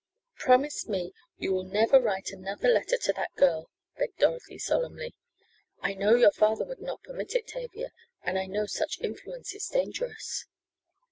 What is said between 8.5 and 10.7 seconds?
such influence is dangerous."